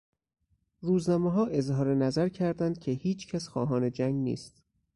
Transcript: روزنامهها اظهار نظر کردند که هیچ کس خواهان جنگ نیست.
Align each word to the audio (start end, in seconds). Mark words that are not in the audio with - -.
روزنامهها 0.81 1.45
اظهار 1.45 1.95
نظر 1.95 2.29
کردند 2.29 2.79
که 2.79 2.91
هیچ 2.91 3.27
کس 3.27 3.47
خواهان 3.47 3.91
جنگ 3.91 4.15
نیست. 4.15 4.61